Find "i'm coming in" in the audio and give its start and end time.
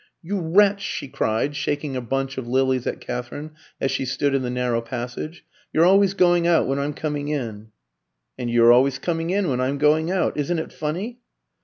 6.79-7.67